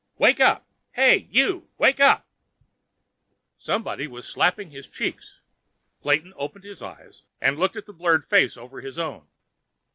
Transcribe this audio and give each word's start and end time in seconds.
"Wake 0.17 0.39
up! 0.39 0.67
Hey, 0.93 1.27
you! 1.29 1.69
Wake 1.77 1.99
up!" 1.99 2.25
Somebody 3.59 4.07
was 4.07 4.27
slapping 4.27 4.71
his 4.71 4.87
cheeks. 4.87 5.41
Clayton 6.01 6.33
opened 6.37 6.63
his 6.63 6.81
eyes 6.81 7.21
and 7.39 7.59
looked 7.59 7.75
at 7.75 7.85
the 7.85 7.93
blurred 7.93 8.25
face 8.25 8.57
over 8.57 8.81
his 8.81 8.97
own. 8.97 9.27